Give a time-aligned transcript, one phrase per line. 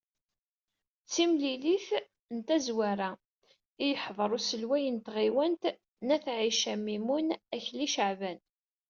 [1.03, 1.87] D timlilit
[2.35, 3.11] n tazwara,
[3.85, 5.63] i yeḥḍer uselway n tɣiwant
[6.05, 8.39] n Ayt Ɛisa Mimun Akli Ceεban.